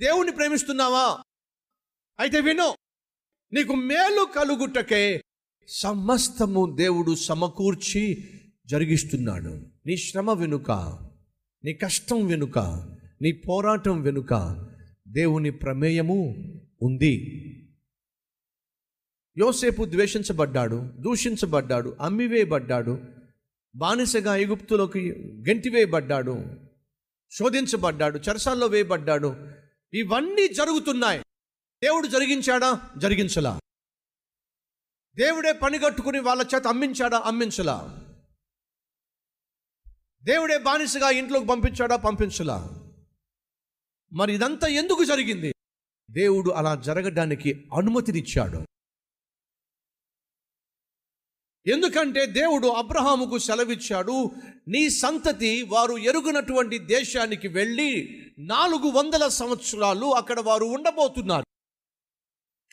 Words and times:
దేవుణ్ణి 0.00 0.32
ప్రేమిస్తున్నావా? 0.32 1.22
అయితే 2.20 2.40
విను 2.40 2.74
నీకు 3.52 3.74
మేలు 3.74 4.26
కలుగుటకే 4.36 5.22
సమస్తము 5.68 6.76
దేవుడు 6.76 7.14
సమకూర్చి 7.14 8.30
జరిగిస్తున్నాడు. 8.66 9.62
నీ 9.86 9.96
శ్రమ 9.96 10.30
వెనుక 10.30 10.70
నీ 11.64 11.72
కష్టం 11.72 12.26
వెనుక 12.26 12.58
నీ 13.22 13.32
పోరాటం 13.32 14.02
వెనుక 14.02 14.66
దేవుని 15.08 15.50
ప్రమేయము 15.50 16.34
ఉంది. 16.82 17.14
యోసేపు 19.38 19.84
ద్వేషించబడ్డాడు 19.84 20.90
దూషించబడ్డాడు 20.98 21.96
అమ్మివేయబడ్డాడు 22.00 23.00
బానిసగా 23.76 24.36
ఎగుప్తులోకి 24.36 25.12
గెంటివేయబడ్డాడు 25.48 26.44
శోధించబడ్డాడు 27.30 28.18
చరసాల్లో 28.18 28.66
వేయబడ్డాడు 28.66 29.36
ఇవన్నీ 29.94 30.48
జరుగుతున్నాయి. 30.48 31.18
దేవుడు 31.82 32.06
జరిగించాడా? 32.06 32.90
జరిగించలా. 32.98 33.60
దేవుడే 35.14 35.52
పని 35.52 35.78
కట్టుకుని 35.78 36.20
వాళ్ళ 36.20 36.48
చేత 36.54 36.66
అమ్మించాడా? 36.66 37.18
అమ్మించలా. 37.18 38.06
దేవుడే 40.22 40.58
బానిసగా 40.58 41.10
ఇంట్లోకి 41.10 41.46
పంపించాడా? 41.46 41.96
పంపించలా. 41.96 42.68
మరి 44.12 44.34
ఇదంతా 44.34 44.66
ఎందుకు 44.66 45.04
జరిగింది? 45.04 45.54
దేవుడు 46.10 46.50
అలా 46.50 46.74
జరగడానికి 46.74 47.68
అనుమతినిచ్చాడు. 47.76 48.64
ఎందుకంటే 51.66 52.26
దేవుడు 52.26 52.66
అబ్రహాముకు 52.66 53.38
సెలవిచ్చాడు 53.38 54.30
నీ 54.68 54.90
సంతతి 54.90 55.62
వారు 55.62 55.98
ఎరుగునటువంటి 55.98 56.78
దేశానికి 56.78 57.48
వెళ్ళి 57.48 58.08
నాలుగు 58.38 58.88
వందల 58.88 59.28
సంవత్సరాలు 59.28 60.06
అక్కడ 60.06 60.40
వారు 60.40 60.64
ఉండబోతున్నారు. 60.64 61.46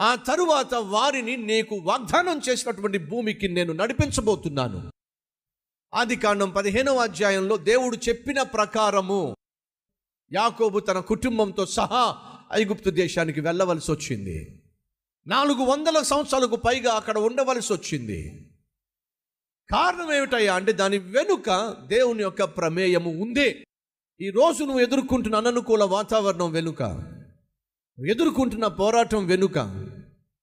ఆ 0.00 0.14
తరువాత 0.14 0.74
వారిని 0.74 1.36
నీకు 1.36 1.76
వాగ్దానం 1.76 2.40
చేసినటువంటి 2.48 2.98
భూమికి 2.98 3.48
నేను 3.48 3.72
నడిపించబోతున్నాను. 3.72 4.90
ఆది 5.94 6.16
కాండం 6.16 6.50
పదిహేనవ 6.50 6.96
అధ్యాయంలో 6.96 7.56
దేవుడు 7.56 7.96
చెప్పిన 7.96 8.42
ప్రకారము 8.42 9.36
యాకోబు 10.32 10.78
తన 10.80 11.00
కుటుంబంతో 11.00 11.66
సహా 11.66 12.16
ఐగుప్తు 12.52 12.90
దేశానికి 12.90 13.40
వెళ్ళవలసి 13.40 13.92
వచ్చింది 13.92 14.62
నాలుగు 15.26 15.62
వందల 15.64 16.02
సంవత్సరాలకు 16.02 16.56
పైగా 16.56 16.92
అక్కడ 16.92 17.18
ఉండవలసి 17.18 17.72
వచ్చింది 17.72 18.48
కారణం 19.72 20.12
ఏమిటయ్యా 20.12 20.54
అంటే 20.54 20.72
దాని 20.72 20.98
వెనుక 20.98 21.76
దేవుని 21.86 22.22
యొక్క 22.22 22.44
ప్రమేయము 22.44 23.10
ఉంది. 23.10 23.64
ఈ 24.20 24.30
రోజు 24.30 24.64
నువ్వు 24.64 24.80
ఎదుర్కొంటున్న 24.80 25.36
అననుకూల 25.36 25.84
వాతావరణం 25.84 26.52
వెనుక 26.52 26.82
నువ్వు 26.82 28.06
ఎదుర్కొంటున్న 28.06 28.66
పోరాటం 28.66 29.26
వెనుక 29.26 29.58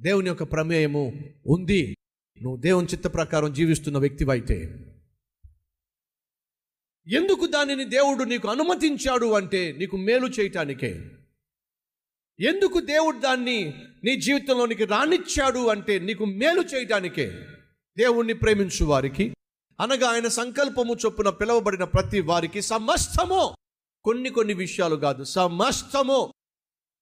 దేవుని 0.00 0.28
యొక్క 0.28 0.42
ప్రమేయము 0.42 1.12
ఉంది. 1.46 1.96
నువ్వు 2.42 2.60
దేవుని 2.60 2.86
చిత్త 2.86 3.14
ప్రకారం 3.14 3.52
జీవిస్తున్న 3.52 3.98
వ్యక్తివైతే 3.98 4.88
ఎందుకు 7.08 7.46
దానిని 7.46 7.84
దేవుడు 7.84 8.24
నీకు 8.24 8.48
అనుమతించాడు 8.48 9.26
అంటే 9.26 9.72
నీకు 9.72 9.96
మేలు 9.96 10.26
చేయటానికే? 10.26 11.10
ఎందుకు 12.40 12.80
దేవుడు 12.80 13.18
దాన్ని 13.18 13.72
నీ 14.04 14.16
జీవితంలోనికి 14.16 14.84
రానిచ్చాడు 14.84 15.68
అంటే 15.68 15.98
నీకు 15.98 16.24
మేలు 16.24 16.60
చేయటానికే? 16.60 17.38
దేవుణ్ణి 17.98 18.34
ప్రేమించు 18.34 18.84
వారికి. 18.84 19.34
అనగా 19.80 20.08
ఆయన 20.08 20.28
సంకల్పము 20.28 20.96
చొప్పున 21.06 21.30
పిలువబడిన 21.30 21.84
ప్రతి 21.84 22.20
వారికి 22.20 22.62
సమస్తము. 22.62 23.56
కొన్ని 24.04 24.30
కొన్ని 24.30 24.54
విషయాలు 24.54 24.96
కాదు 24.96 25.24
సమస్తము 25.24 26.32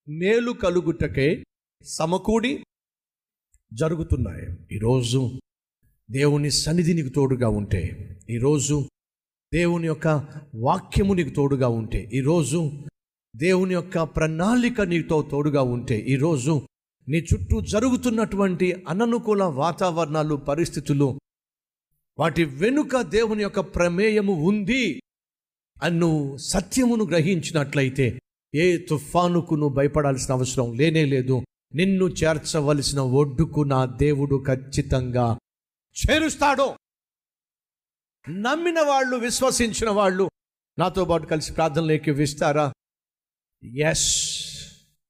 మేలు 0.09 0.53
కలుగుటకే 0.53 1.45
సమకూడి 1.85 2.65
జరుగుతున్నాయి. 3.73 4.57
ఈరోజు 4.73 5.31
దేవుని 6.11 6.51
సన్నిధి 6.51 6.95
నీకు 6.95 7.09
తోడుగా 7.09 7.49
ఉంటే 7.49 8.17
ఈరోజు 8.31 8.89
దేవుని 9.53 9.87
యొక్క 9.87 10.09
వాక్యము 10.55 11.15
నీకు 11.15 11.31
తోడుగా 11.31 11.69
ఉంటే 11.69 12.11
ఈరోజు 12.15 12.71
దేవుని 13.37 13.75
యొక్క 13.75 14.03
ప్రణాళిక 14.03 14.81
నీతో 14.81 15.23
తోడుగా 15.23 15.63
ఉంటే 15.63 15.99
ఈరోజు 15.99 16.63
నీ 17.09 17.19
చుట్టూ 17.19 17.61
జరుగుతున్నటువంటి 17.61 18.85
అననుకూల 18.89 19.45
వాతావరణాలు 19.45 20.35
పరిస్థితులు 20.35 21.21
వాటి 22.19 22.45
వెనుక 22.45 23.01
దేవుని 23.01 23.43
యొక్క 23.43 23.61
ప్రమేయము 23.61 24.33
ఉంది 24.33 25.03
అన్ను 25.83 26.37
సత్యమును 26.37 27.05
గ్రహించినట్లయితే 27.05 28.21
ఏ 28.55 28.79
తుఫానుకు 28.79 29.55
నువ్వు 29.55 29.77
భయపడాల్సిన 29.77 30.35
అవసరం 30.35 30.73
లేనే 30.73 31.05
లేదు. 31.05 31.43
నిన్ను 31.75 32.05
చేర్చవలసిన 32.05 33.01
ఒడ్డుకు 33.01 33.61
నా 33.61 33.85
దేవుడు 33.85 34.45
ఖచ్చితంగా 34.47 35.39
చేరుస్తాడు. 35.97 36.73
నమ్మిన 38.31 38.81
వాళ్ళు 38.81 39.17
విశ్వసించిన 39.17 39.91
వాళ్ళు 39.91 40.31
నాతో 40.79 41.05
పాటు 41.05 41.27
కలిసి 41.27 41.53
ప్రార్థనలోకి 41.53 42.11
విస్తారా? 42.11 42.73
ఎస్ 43.77 44.40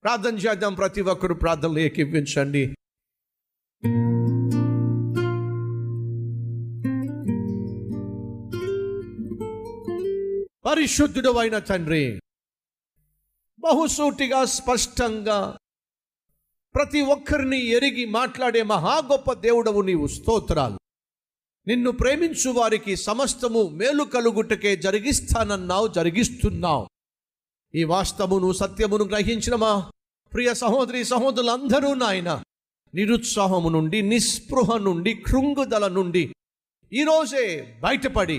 ప్రార్థన 0.04 0.36
చేద్దాం 0.36 0.74
ప్రతి 0.74 1.00
ఒక్కరు 1.00 1.34
ప్రార్థనలు 1.34 1.78
ఏకీపించండి. 1.78 2.74
పరిశుద్ధుడు 10.66 11.30
అయిన 11.30 11.58
తండ్రి 11.58 12.20
బహుసూటిగా 13.60 14.44
స్పష్టంగా 14.44 15.58
ప్రతి 16.74 17.00
ఒక్కరిని 17.00 17.66
ఎరిగి 17.66 18.04
మాట్లాడే 18.04 18.62
మహా 18.62 18.96
గొప్ప 19.12 19.32
దేవుడవు 19.32 19.82
నీవు 19.82 20.06
స్తోత్రాలు. 20.06 20.78
నిన్ను 21.66 21.90
ప్రేమించు 21.90 22.50
వారికి 22.50 22.96
సమస్తము 22.96 23.68
మేలు 23.68 24.04
కలుగుటకే 24.04 24.76
జరిగిస్తానన్నావు 24.76 25.88
జరిగిస్తున్నావు. 25.88 26.89
ఈ 27.74 27.84
వాస్తవును 27.84 28.52
సత్యమును 28.52 29.04
గ్రహించిన 29.04 29.54
మా 29.54 29.90
ప్రియ 30.32 30.54
సహోదరి 30.54 31.04
సహోదరులందరూ 31.04 31.94
నాయన 31.94 32.42
నిరుత్సాహము 32.94 33.68
నుండి 33.68 34.02
నిస్పృహ 34.02 34.76
నుండి 34.76 35.14
కృంగుదల 35.14 35.88
నుండి 35.88 36.34
ఈరోజే 36.92 37.78
బయటపడి 37.80 38.38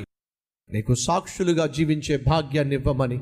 నీకు 0.69 0.93
సాక్షులుగా 0.93 1.67
జీవించే 1.67 2.17
భాగ్యాన్ని 2.17 2.75
ఇవ్వమని 2.75 3.17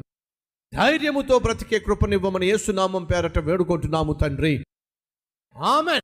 ధైర్యముతో 0.73 1.39
బ్రతికే 1.39 1.79
కృపనివ్వమని 1.79 2.47
యేసునామం 2.47 3.03
పేరట 3.03 3.39
వేడుకుంటున్నాము 3.39 4.13
తండ్రి. 4.13 4.65
ఆమె 5.55 5.95